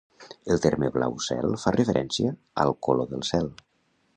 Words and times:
El 0.53 0.61
terme 0.61 0.87
blau 0.95 1.19
cel 1.25 1.53
fa 1.65 1.73
referència 1.75 2.33
al 2.65 2.75
color 2.89 3.11
del 3.13 3.25
cel. 3.33 3.53